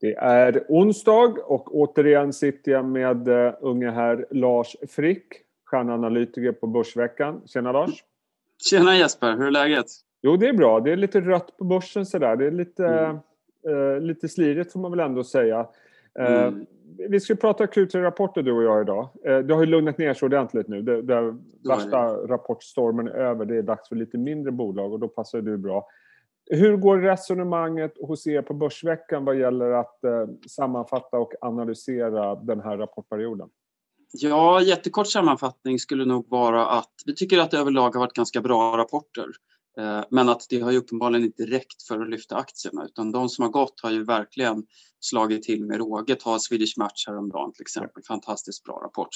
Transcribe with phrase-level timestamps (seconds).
[0.00, 5.26] Det är onsdag och återigen sitter jag med uh, unge herr Lars Frick,
[5.64, 7.42] stjärnanalytiker på Börsveckan.
[7.46, 8.04] Tjena Lars!
[8.70, 9.86] Tjena Jesper, hur är läget?
[10.22, 10.80] Jo, det är bra.
[10.80, 12.36] Det är lite rött på börsen sådär.
[12.36, 13.16] Det är lite, mm.
[13.68, 15.66] uh, lite slirigt får man väl ändå säga.
[16.18, 16.66] Uh, mm.
[17.08, 19.08] Vi ska prata Q3-rapporter du och jag idag.
[19.22, 20.82] Det har ju lugnat ner sig ordentligt nu.
[20.82, 21.34] Det
[21.68, 23.44] värsta rapportstormen är över.
[23.44, 25.88] Det är dags för lite mindre bolag och då passar du bra.
[26.50, 32.60] Hur går resonemanget hos er på Börsveckan vad gäller att eh, sammanfatta och analysera den
[32.60, 33.48] här rapportperioden?
[34.12, 38.40] Ja, jättekort sammanfattning skulle nog vara att vi tycker att det överlag har varit ganska
[38.40, 39.26] bra rapporter.
[39.80, 43.28] Eh, men att det har ju uppenbarligen inte räckt för att lyfta aktierna utan de
[43.28, 44.62] som har gått har ju verkligen
[45.00, 46.14] slagit till med råge.
[46.14, 49.08] Ta Swedish Match häromdagen till exempel, fantastiskt bra rapport.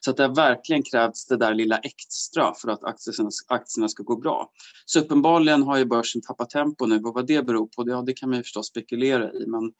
[0.00, 4.02] Så att det har verkligen krävts det där lilla extra för att aktierna, aktierna ska
[4.02, 4.50] gå bra.
[4.86, 8.02] Så uppenbarligen har ju börsen tappat tempo nu och vad det beror på, det, ja,
[8.02, 9.72] det kan man ju förstås spekulera i men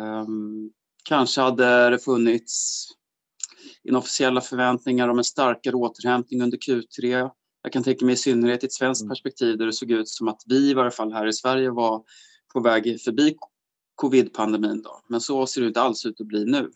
[0.00, 0.70] um,
[1.04, 2.86] kanske hade det funnits
[3.88, 7.30] inofficiella förväntningar om en starkare återhämtning under Q3
[7.64, 9.08] jag kan tänka mig i synnerhet i ett svenskt mm.
[9.08, 12.02] perspektiv där det såg ut som att vi i varje fall här i Sverige var
[12.52, 13.36] på väg förbi
[13.94, 14.82] covid-pandemin.
[14.82, 15.00] Då.
[15.08, 16.70] Men så ser det inte alls ut att bli nu.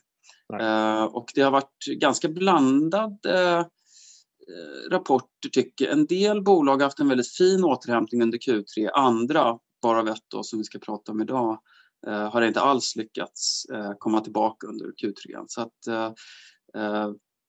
[0.60, 5.92] Uh, och det har varit ganska blandade uh, rapporter tycker jag.
[5.92, 8.90] En del bolag har haft en väldigt fin återhämtning under Q3.
[8.94, 11.58] Andra, bara ett då, som vi ska prata om idag,
[12.06, 13.66] uh, har inte alls lyckats
[13.98, 15.44] komma tillbaka under Q3.
[15.46, 15.78] Så att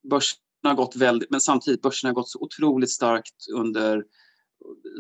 [0.10, 4.04] börsen har gått väldigt, men samtidigt börsen har gått så otroligt starkt under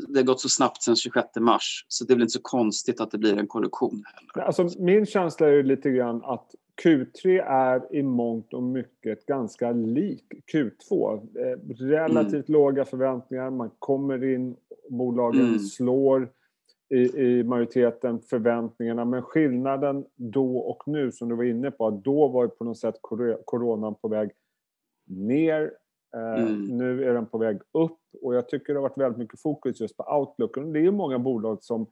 [0.07, 3.01] det har gått så snabbt sedan 26 mars så det är väl inte så konstigt
[3.01, 4.03] att det blir en korrektion.
[4.05, 4.47] Heller.
[4.47, 10.25] Alltså, min känsla är lite grann att Q3 är i mångt och mycket ganska lik
[10.53, 11.13] Q2.
[11.15, 12.61] Eh, relativt mm.
[12.61, 14.55] låga förväntningar, man kommer in,
[14.89, 15.59] bolagen mm.
[15.59, 16.29] slår
[16.89, 22.03] i, i majoriteten förväntningarna men skillnaden då och nu som du var inne på, att
[22.03, 22.95] då var ju på något sätt
[23.45, 24.31] coronan på väg
[25.09, 25.71] ner.
[26.15, 26.77] Eh, mm.
[26.77, 29.81] Nu är den på väg upp och jag tycker det har varit väldigt mycket fokus
[29.81, 30.55] just på outlook.
[30.55, 31.87] det är ju många bolag som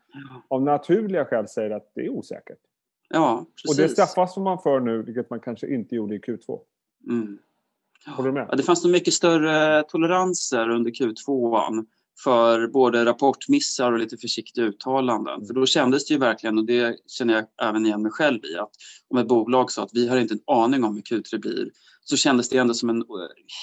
[0.47, 2.59] av naturliga skäl säger att det är osäkert.
[3.09, 3.79] Ja, precis.
[3.79, 6.59] Och det straffas man för nu, vilket man kanske inte gjorde i Q2.
[7.09, 7.37] Mm.
[8.05, 8.47] Håller du med?
[8.49, 11.85] Ja, det fanns nog mycket större toleranser under Q2
[12.23, 15.33] för både rapportmissar och lite försiktiga uttalanden.
[15.33, 15.47] Mm.
[15.47, 18.57] För då kändes det ju verkligen, och det känner jag även igen mig själv i,
[18.57, 18.71] att
[19.07, 21.71] om ett bolag sa att vi har inte en aning om hur Q3 blir,
[22.09, 23.05] så kändes det ändå som en eh,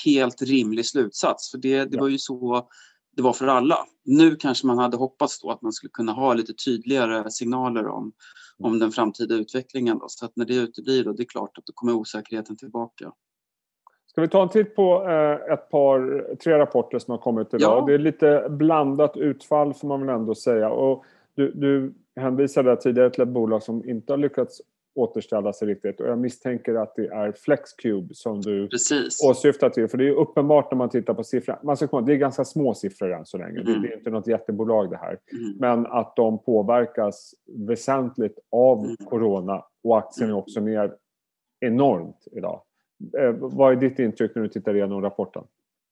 [0.05, 1.51] helt rimlig slutsats.
[1.51, 2.69] För det, det var ju så
[3.17, 3.77] det var för alla.
[4.05, 8.13] Nu kanske man hade hoppats då att man skulle kunna ha lite tydligare signaler om,
[8.59, 9.99] om den framtida utvecklingen.
[9.99, 10.05] Då.
[10.09, 13.13] Så att när det uteblir, då, det är klart att då kommer osäkerheten tillbaka.
[14.07, 17.79] Ska vi ta en titt på eh, ett par, tre rapporter som har kommit idag?
[17.79, 17.85] Ja.
[17.87, 20.71] Det är lite blandat utfall får man väl ändå säga.
[20.71, 21.05] Och
[21.35, 24.61] du, du hänvisade tidigare till ett bolag som inte har lyckats
[24.95, 26.01] återställa sig riktigt.
[26.01, 29.23] Och jag misstänker att det är Flexcube som du Precis.
[29.25, 29.89] åsyftar till.
[29.89, 31.59] För det är uppenbart när man tittar på siffrorna.
[31.63, 33.61] Man ska komma, det är ganska små siffror än så länge.
[33.61, 33.83] Mm.
[33.83, 35.19] Det är inte något jättebolag det här.
[35.33, 35.57] Mm.
[35.59, 37.35] Men att de påverkas
[37.69, 38.97] väsentligt av mm.
[38.97, 40.43] corona och aktien är mm.
[40.43, 40.95] också ner
[41.61, 42.63] enormt idag.
[43.19, 45.43] Eh, vad är ditt intryck när du tittar igenom rapporten?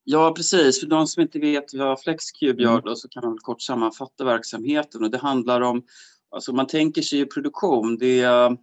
[0.05, 0.81] Ja, precis.
[0.81, 5.05] För de som inte vet vad Flexcube gör då, så kan man kort sammanfatta verksamheten.
[5.05, 5.83] Och det handlar om,
[6.31, 7.99] alltså man tänker sig produktion.
[7.99, 8.57] Det är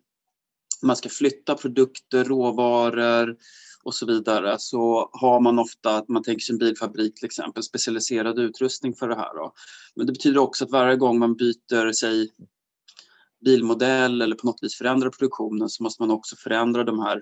[0.81, 3.37] man ska flytta produkter, råvaror
[3.83, 8.39] och så vidare så har man ofta, man tänker sig en bilfabrik till exempel, specialiserad
[8.39, 9.35] utrustning för det här.
[9.35, 9.53] Då.
[9.95, 12.29] Men det betyder också att varje gång man byter sig
[13.45, 17.17] bilmodell eller på något vis förändrar produktionen så måste man också förändra de här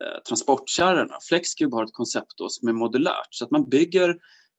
[0.00, 1.14] eh, transportkärrorna.
[1.28, 4.08] Flexcube har ett koncept då som är modulärt så att man bygger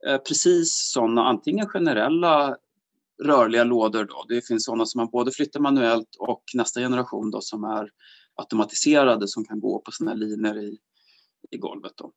[0.08, 2.56] eh, precis sådana antingen generella
[3.24, 4.26] rörliga lådor då.
[4.28, 7.90] Det finns sådana som man både flyttar manuellt och nästa generation då som är
[8.36, 10.78] automatiserade som kan gå på sådana linjer i,
[11.52, 11.94] i golvet.
[11.96, 12.12] Då.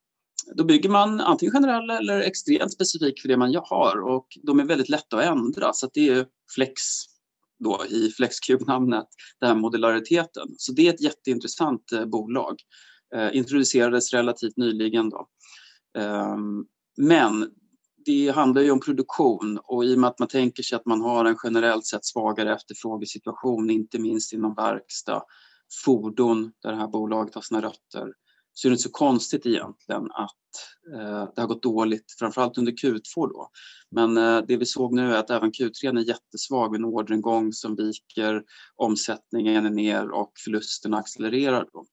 [0.55, 4.65] då bygger man antingen generella eller extremt specifik för det man har och de är
[4.65, 6.83] väldigt lätta att ändra så att det är flex
[7.59, 9.07] då i Flexcube-namnet,
[9.41, 10.49] den här modulariteten.
[10.57, 12.57] Så det är ett jätteintressant eh, bolag.
[13.15, 15.29] Eh, introducerades relativt nyligen då.
[15.99, 16.37] Eh,
[16.97, 17.51] men
[18.05, 21.01] det handlar ju om produktion och i och med att man tänker sig att man
[21.01, 25.23] har en generellt sett svagare efterfrågesituation, inte minst inom verkstad,
[25.85, 28.13] fordon där det här bolaget har sina rötter
[28.53, 30.35] så är det inte så konstigt egentligen att
[30.95, 33.51] eh, det har gått dåligt, framförallt under Q2 då.
[33.91, 37.53] Men eh, det vi såg nu är att även Q3 är jättesvag med en orderingång
[37.53, 38.43] som viker,
[38.77, 41.69] omsättningen är ner och förlusterna accelererar.
[41.73, 41.85] Då.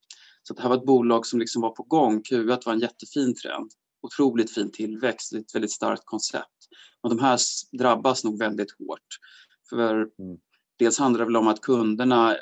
[0.44, 2.22] Så det här var ett bolag som liksom var på gång.
[2.22, 6.68] Q1 var en jättefin trend, otroligt fin tillväxt, ett väldigt starkt koncept.
[7.01, 7.39] Och de här
[7.77, 9.07] drabbas nog väldigt hårt.
[9.69, 10.38] För mm.
[10.80, 12.36] Dels handlar det väl om att kunderna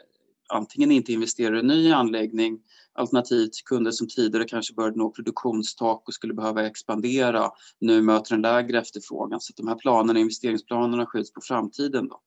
[0.50, 2.60] antingen inte investerar i en ny anläggning
[2.94, 8.42] alternativt kunder som tidigare kanske började nå produktionstak och skulle behöva expandera nu möter en
[8.42, 9.42] lägre efterfrågan.
[9.42, 12.08] Så de här planerna, investeringsplanerna skjuts på framtiden.
[12.08, 12.22] Då.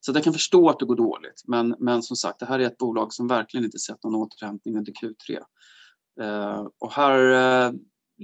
[0.00, 2.66] Så jag kan förstå att det går dåligt men, men som sagt det här är
[2.66, 5.38] ett bolag som verkligen inte sett någon återhämtning under Q3.
[6.20, 7.18] Eh, och här
[7.66, 7.72] eh,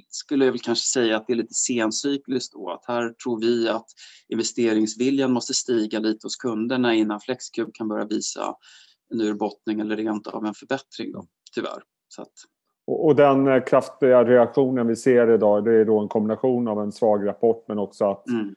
[0.08, 2.70] skulle jag väl kanske säga att det är lite sencykliskt då.
[2.70, 3.87] Att här tror vi att
[4.29, 8.55] investeringsviljan måste stiga lite hos kunderna innan Flexcube kan börja visa
[9.10, 11.25] en urbottning eller rent av en förbättring då,
[11.55, 11.82] tyvärr.
[12.08, 12.32] Så att...
[12.87, 16.93] och, den eh, kraftiga reaktionen vi ser idag det är då en kombination av en
[16.93, 18.55] svag rapport men också att mm.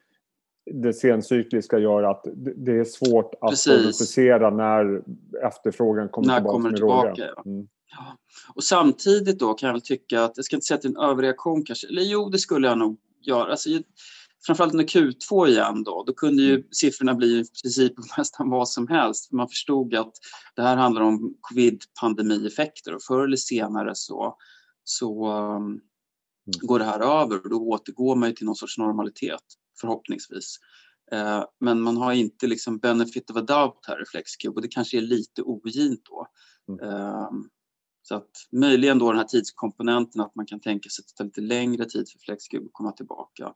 [0.72, 2.26] det sencykliska gör att
[2.56, 5.02] det är svårt att prognostisera när
[5.48, 7.42] efterfrågan kommer när tillbaka kommer med tillbaka, ja.
[7.46, 7.68] Mm.
[7.92, 8.18] Ja.
[8.56, 11.04] Och samtidigt då kan jag väl tycka att, jag ska inte säga att det är
[11.04, 13.52] en överreaktion kanske, eller jo det skulle jag nog göra.
[13.52, 13.70] Alltså,
[14.46, 16.68] framförallt under Q2 igen då, då kunde ju mm.
[16.72, 19.32] siffrorna bli i princip nästan vad som helst.
[19.32, 20.14] Man förstod att
[20.56, 24.38] det här handlar om covid-pandemieffekter och förr eller senare så,
[24.84, 25.82] så um, mm.
[26.62, 29.44] går det här över och då återgår man till någon sorts normalitet
[29.82, 30.58] förhoppningsvis.
[31.14, 34.68] Uh, men man har inte liksom benefit of a doubt här i Flexcube och det
[34.68, 36.28] kanske är lite ogint då.
[36.70, 36.96] Mm.
[36.96, 37.30] Uh,
[38.04, 41.26] så att möjligen då den här tidskomponenten att man kan tänka sig att det tar
[41.26, 43.54] lite längre tid för Flexcube att komma tillbaka.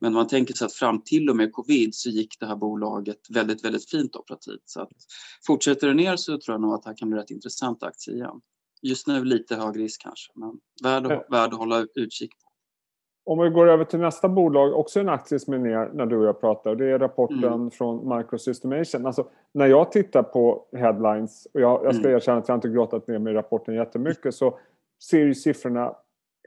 [0.00, 3.20] Men man tänker sig att fram till och med covid så gick det här bolaget
[3.30, 4.62] väldigt, väldigt fint operativt.
[4.64, 4.92] Så att
[5.46, 8.14] fortsätter det ner så tror jag nog att det här kan bli rätt intressant aktie
[8.14, 8.40] igen.
[8.82, 10.52] Just nu lite hög risk kanske, men
[10.82, 12.47] värd, värd att hålla utkik på.
[13.28, 16.16] Om vi går över till nästa bolag, också en aktie som är ner när du
[16.16, 16.74] och jag pratar.
[16.74, 17.70] Det är rapporten mm.
[17.70, 19.06] från Microsystemation.
[19.06, 22.16] Alltså, när jag tittar på headlines, och jag, jag ska mm.
[22.16, 24.58] erkänna att jag inte grottat ner mig i rapporten jättemycket, så
[25.02, 25.94] ser ju siffrorna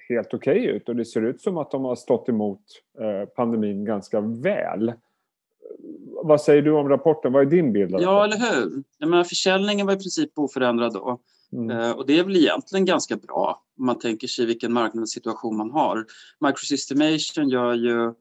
[0.10, 2.62] helt okej okay ut och det ser ut som att de har stått emot
[3.00, 4.94] eh, pandemin ganska väl.
[6.24, 7.34] Vad säger du om rapporten?
[7.34, 7.96] Vad är din bild?
[7.96, 8.84] Av ja, eller hur?
[8.98, 11.20] Jag menar, försäljningen var i princip oförändrad då.
[11.54, 11.78] Mm.
[11.78, 15.72] Eh, och det är väl egentligen ganska bra om man tänker sig vilken marknadssituation man
[15.72, 16.06] har.
[16.40, 18.14] Microsystemation gör ju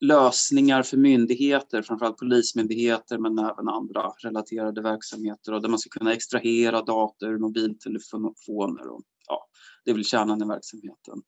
[0.00, 6.12] lösningar för myndigheter, framförallt polismyndigheter men även andra relaterade verksamheter och där man ska kunna
[6.12, 8.88] extrahera data ur mobiltelefoner.
[8.88, 9.48] Och, ja,
[9.84, 11.22] det är väl kärnan i verksamheten.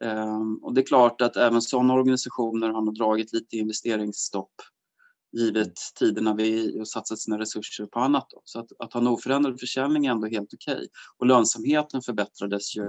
[0.00, 4.52] Um, och det är klart att även sådana organisationer har nog dragit lite investeringsstopp
[5.32, 8.26] givet tiderna vi och satsat sina resurser på annat.
[8.30, 8.42] Då.
[8.44, 10.74] Så att, att ha en oförändrad försäljning är ändå helt okej.
[10.74, 10.88] Okay.
[11.18, 12.82] Och lönsamheten förbättrades ju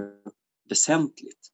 [0.68, 1.48] väsentligt.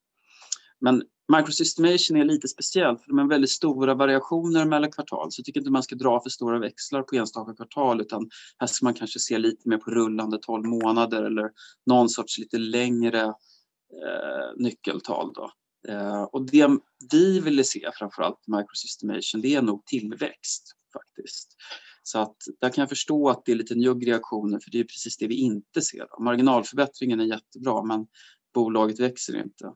[0.81, 1.03] Men
[1.37, 5.61] Microsystemation är lite speciellt för de har väldigt stora variationer mellan kvartal så jag tycker
[5.61, 9.19] inte man ska dra för stora växlar på enstaka kvartal utan här ska man kanske
[9.19, 11.51] se lite mer på rullande 12 månader eller
[11.87, 15.33] någon sorts lite längre eh, nyckeltal.
[15.35, 15.51] Då.
[15.89, 16.69] Eh, och det
[17.13, 21.57] vi ville se framförallt Microsystemation det är nog tillväxt faktiskt.
[22.03, 24.85] Så att där kan jag förstå att det är lite njugg reaktioner för det är
[24.85, 26.07] precis det vi inte ser.
[26.11, 26.25] Då.
[26.25, 28.07] Marginalförbättringen är jättebra men
[28.55, 29.73] bolaget växer inte.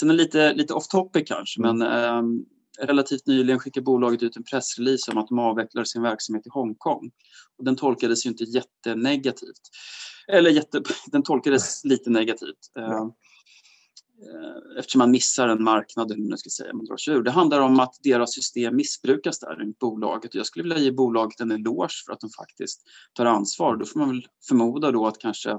[0.00, 2.22] Sen är lite, lite off topic kanske men eh,
[2.78, 7.10] relativt nyligen skickade bolaget ut en pressrelease om att de avvecklar sin verksamhet i Hongkong.
[7.58, 9.60] Och den tolkades ju inte jättenegativt.
[10.28, 12.72] Eller jätte, den tolkades lite negativt.
[12.78, 13.06] Eh,
[14.78, 17.22] eftersom man missar en marknad, eller nu ska säga, man drar sig ur.
[17.22, 20.34] Det handlar om att deras system missbrukas där i bolaget.
[20.34, 22.82] Jag skulle vilja ge bolaget en eloge för att de faktiskt
[23.12, 23.76] tar ansvar.
[23.76, 25.58] Då får man väl förmoda då att kanske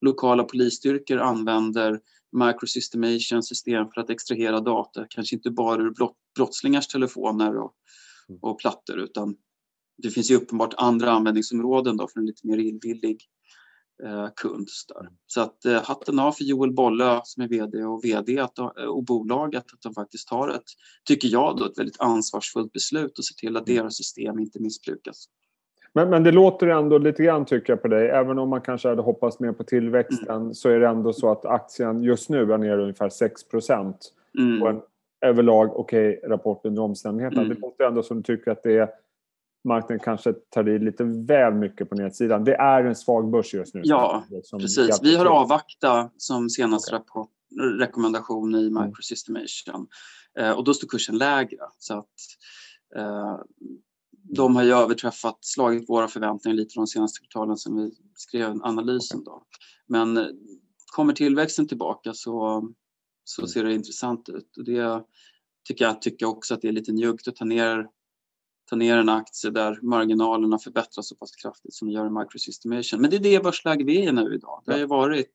[0.00, 2.00] lokala polisstyrkor använder
[2.32, 5.92] microsystemation system för att extrahera data, kanske inte bara ur
[6.36, 7.72] brottslingars telefoner och,
[8.28, 8.38] mm.
[8.42, 9.36] och plattor utan
[10.02, 13.18] det finns ju uppenbart andra användningsområden då för en lite mer illvillig
[14.04, 14.68] eh, kund.
[14.88, 15.08] Där.
[15.26, 19.04] Så att eh, hatten av för Joel Bolle som är VD och VD att, och
[19.04, 20.64] bolaget att de faktiskt tar ett,
[21.04, 25.28] tycker jag då, ett väldigt ansvarsfullt beslut och ser till att deras system inte missbrukas.
[25.92, 28.08] Men, men det låter ändå lite grann tycker jag på dig.
[28.08, 30.54] Även om man kanske hade hoppats mer på tillväxten mm.
[30.54, 34.12] så är det ändå så att aktien just nu är ner ungefär 6 procent.
[34.38, 34.62] Mm.
[34.62, 34.80] Och en
[35.20, 37.42] överlag okej okay, rapport under omständigheterna.
[37.42, 37.54] Mm.
[37.54, 38.88] Det låter ändå som du tycker att det är
[39.64, 42.44] marknaden kanske tar i lite väl mycket på nedsidan.
[42.44, 43.80] Det är en svag börs just nu.
[43.84, 44.24] Ja,
[44.60, 45.00] precis.
[45.02, 46.98] Vi har avvaktat som senaste okay.
[46.98, 47.30] rapport,
[47.80, 48.86] rekommendation i mm.
[48.86, 49.88] Microsystemation
[50.38, 51.58] eh, och då står kursen lägre.
[51.78, 52.14] Så att,
[52.96, 53.36] eh,
[54.12, 59.24] de har ju överträffat, slagit våra förväntningar lite de senaste kvartalen som vi skrev analysen.
[59.24, 59.42] Då.
[59.86, 60.26] Men eh,
[60.96, 62.68] kommer tillväxten tillbaka så,
[63.24, 63.48] så mm.
[63.48, 64.56] ser det intressant ut.
[64.56, 65.04] Och det
[65.68, 67.86] tycker jag tycker också att det är lite njuggt att ta ner
[68.70, 73.00] ta ner en aktie där marginalerna förbättras så pass kraftigt som de gör i microsystemation.
[73.00, 74.62] Men det är det börsläge vi är nu idag.
[74.66, 75.32] Det har ju varit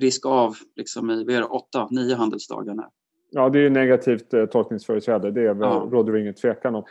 [0.00, 2.84] risk av liksom i vi åtta, nio handelsdagar nu.
[3.30, 5.30] Ja, det är negativt eh, tolkningsföreträde.
[5.30, 5.88] Det är ja.
[5.90, 6.84] råder det ingen tvekan om.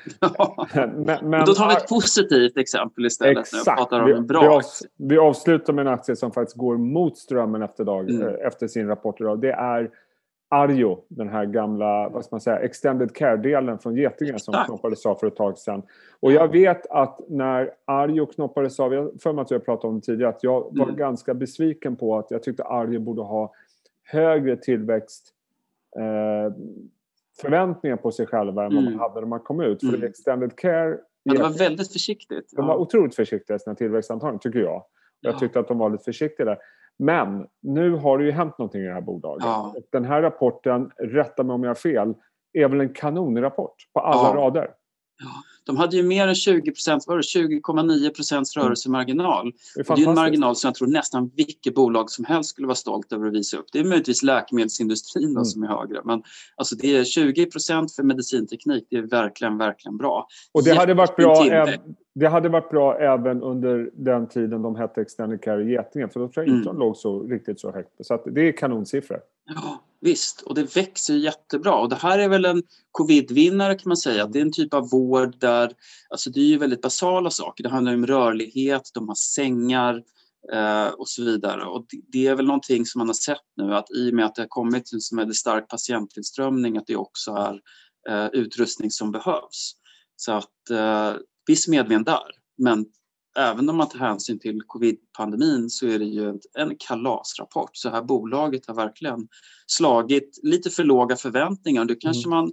[0.74, 3.38] men, men, Då tar vi ett positivt exempel istället.
[3.38, 3.78] Exakt.
[3.78, 4.88] Pratar om en bra vi, aktie.
[4.98, 8.28] vi avslutar med en aktie som faktiskt går mot strömmen efter, dag, mm.
[8.28, 9.42] eh, efter sin rapport idag.
[9.42, 9.90] Det är
[10.56, 15.16] Arjo, den här gamla vad ska man säga, extended care-delen från Getinge som knoppades av
[15.16, 15.84] för ett tag sedan.
[16.20, 20.00] Och jag vet att när Arjo knoppades av, jag för mig att jag pratade om
[20.00, 20.96] det tidigare, att jag var mm.
[20.96, 23.54] ganska besviken på att jag tyckte Arjo borde ha
[24.04, 25.34] högre tillväxt
[25.98, 26.54] eh,
[27.42, 29.00] förväntningar på sig själva än vad man mm.
[29.00, 29.80] hade när man kom ut.
[29.80, 30.04] För mm.
[30.04, 30.98] extended care...
[31.26, 32.54] Men det var väldigt försiktigt.
[32.56, 34.84] De var otroligt försiktiga i sina tillväxtantaganden, tycker jag.
[35.20, 36.58] Jag tyckte att de var lite försiktiga där.
[37.00, 39.46] Men nu har det ju hänt någonting i det här bolaget.
[39.46, 39.74] Ja.
[39.92, 42.14] Den här rapporten, rätta mig om jag har fel,
[42.54, 44.42] är väl en kanonrapport på alla ja.
[44.42, 44.70] rader.
[45.65, 48.65] De hade ju mer än 20 20,9 procents mm.
[48.65, 49.51] rörelsemarginal.
[49.75, 52.67] Det är, det är en marginal som jag tror nästan vilket bolag som helst skulle
[52.67, 53.65] vara stolt över att visa upp.
[53.72, 55.45] Det är möjligtvis läkemedelsindustrin mm.
[55.45, 56.24] som är högre, men
[56.55, 58.88] alltså det är 20 procent för medicinteknik.
[58.89, 60.27] Det är verkligen, verkligen bra.
[60.51, 61.45] Och det hade varit bra
[62.15, 66.19] det hade varit bra även under den tiden de hette Extended Care i Getinge för
[66.19, 66.79] då tror jag inte mm.
[66.79, 67.89] de låg så, riktigt så högt.
[68.00, 69.19] Så det är kanonsiffror.
[70.02, 71.75] Visst, och det växer jättebra.
[71.75, 74.28] Och det här är väl en covid-vinnare kan man säga.
[74.28, 75.72] Det är en typ av vård där,
[76.10, 77.64] alltså det är ju väldigt basala saker.
[77.64, 80.04] Det handlar om rörlighet, de har sängar
[80.54, 81.66] eh, och så vidare.
[81.66, 84.25] Och det, det, är väl någonting som man har sett nu att i och med
[84.25, 87.62] att det har kommit en väldigt stark patienttillströmning att det också är
[88.10, 89.74] eh, utrustning som behövs.
[90.16, 91.14] Så att eh,
[91.48, 92.32] viss medvind där.
[92.58, 92.86] Men
[93.38, 97.70] även om man tar hänsyn till covid-pandemin så är det ju en kalasrapport.
[97.74, 99.27] Så här bolaget har verkligen
[99.68, 101.86] slagit lite för låga förväntningar.
[101.86, 102.39] Då kanske mm.
[102.39, 102.51] man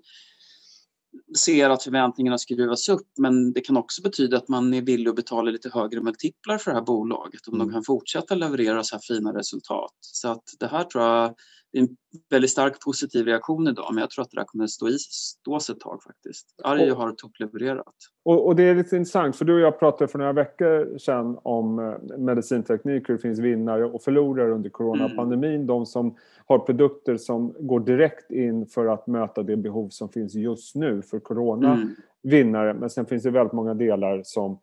[1.38, 5.16] ser att förväntningarna skruvas upp men det kan också betyda att man är villig att
[5.16, 7.66] betala lite högre multiplar för det här bolaget om mm.
[7.66, 9.96] de kan fortsätta leverera så här fina resultat.
[10.00, 11.34] Så att det här tror jag
[11.72, 11.88] en
[12.30, 15.60] väldigt stark positiv reaktion idag men jag tror att det där kommer stå, i, stå
[15.60, 16.54] sig ett tag faktiskt.
[16.64, 17.94] Arjo har topplevererat.
[18.24, 21.38] Och, och, det är lite intressant för du och jag pratade för några veckor sedan
[21.42, 25.54] om eh, medicinteknik, hur det finns vinnare och förlorare under coronapandemin.
[25.54, 25.66] Mm.
[25.66, 30.34] De som har produkter som går direkt in för att möta det behov som finns
[30.34, 31.72] just nu för corona.
[31.74, 31.88] Mm.
[32.22, 34.58] Vinnare, men sen finns det väldigt många delar som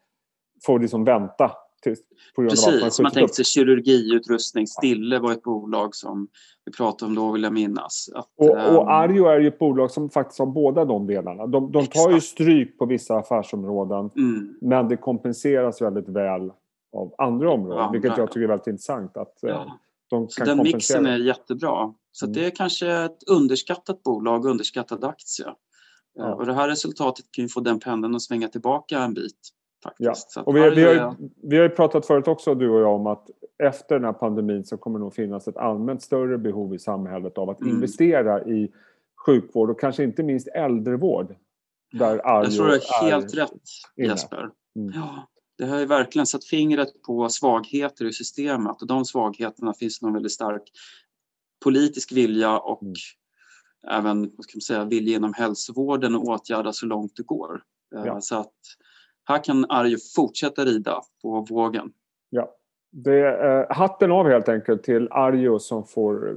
[0.65, 1.51] får liksom vänta
[1.85, 4.67] grund Precis, man, tänkte sig kirurgiutrustning.
[4.67, 6.27] Stille var ett bolag som
[6.65, 8.09] vi pratade om då vill jag minnas.
[8.15, 11.47] Att, och, och ehm, Arjo är ju ett bolag som faktiskt har båda de delarna.
[11.47, 14.57] De, de tar ju stryk på vissa affärsområden mm.
[14.61, 16.51] men det kompenseras väldigt väl
[16.97, 17.77] av andra områden.
[17.77, 19.17] Ja, vilket jag tycker är väldigt intressant.
[19.17, 19.79] Att, eh, ja.
[20.09, 21.93] de kan så den mixen är jättebra.
[22.11, 22.33] Så mm.
[22.33, 25.45] det är kanske ett underskattat bolag, underskattad aktie.
[26.13, 26.35] Ja.
[26.35, 29.49] Och det här resultatet kan ju få den pendeln att svänga tillbaka en bit.
[29.83, 30.33] Faktiskt.
[30.35, 30.41] Ja.
[30.41, 33.29] Och vi, vi, har, vi har ju pratat förut också, du och jag, om att
[33.63, 37.37] efter den här pandemin så kommer det nog finnas ett allmänt större behov i samhället
[37.37, 37.73] av att mm.
[37.73, 38.71] investera i
[39.25, 41.35] sjukvård och kanske inte minst äldrevård.
[41.91, 43.51] Där jag tror du är helt rätt
[43.95, 44.07] inne.
[44.07, 44.49] Jesper.
[44.75, 44.91] Mm.
[44.95, 50.01] Ja, det har ju verkligen satt fingret på svagheter i systemet och de svagheterna finns
[50.01, 50.63] nog väldigt stark
[51.63, 52.93] politisk vilja och mm.
[53.87, 57.63] även vad ska man säga, vilja inom hälsovården att åtgärda så långt det går.
[57.95, 58.21] Eh, ja.
[58.21, 58.53] Så att
[59.29, 61.91] här kan Arjo fortsätta rida på vågen.
[62.29, 62.51] Ja,
[62.91, 66.35] det är eh, hatten av helt enkelt till Arjo som får eh,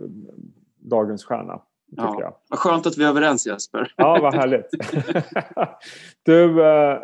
[0.79, 1.61] dagens stjärna.
[1.97, 2.35] Ja, jag.
[2.49, 3.93] Vad skönt att vi är överens Jesper.
[3.97, 4.71] Ja, vad härligt.
[6.23, 6.99] du, eh,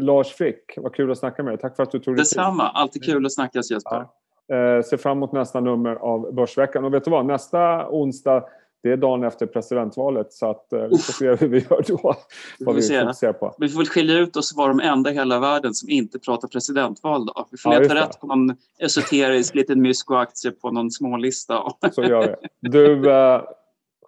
[0.00, 1.58] Lars Frick, vad kul att snacka med dig.
[1.58, 2.38] Tack för att du tog dig tid.
[2.38, 4.06] Detsamma, alltid kul att snacka Jesper.
[4.46, 4.56] Ja.
[4.56, 6.84] Eh, ser fram emot nästa nummer av Börsveckan.
[6.84, 8.44] Och vet du vad, nästa onsdag
[8.82, 11.96] det är dagen efter presidentvalet så att eh, vi får se hur vi gör då.
[12.60, 13.54] Vad vi, fokuserar på.
[13.58, 16.18] Vi får väl skilja ut oss och vara de enda i hela världen som inte
[16.18, 17.46] pratar presidentval då.
[17.50, 21.62] Vi får ja, leta rätt på någon esoterisk liten mysko-aktie på någon smålista.
[21.92, 22.68] så gör vi.
[22.68, 23.42] Du, eh,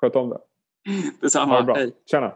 [0.00, 0.38] sköt om det.
[1.20, 1.74] Detsamma.
[1.74, 1.92] Hej.
[2.10, 2.32] Tjena.